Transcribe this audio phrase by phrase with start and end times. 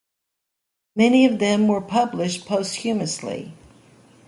[0.95, 3.53] Many of them were published posthumously.